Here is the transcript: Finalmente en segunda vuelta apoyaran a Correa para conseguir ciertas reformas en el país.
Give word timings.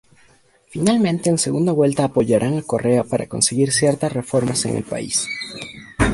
Finalmente 0.65 1.29
en 1.29 1.37
segunda 1.37 1.71
vuelta 1.73 2.05
apoyaran 2.05 2.57
a 2.57 2.63
Correa 2.63 3.03
para 3.03 3.27
conseguir 3.27 3.71
ciertas 3.71 4.11
reformas 4.11 4.65
en 4.65 4.77
el 4.77 4.83
país. 4.83 5.27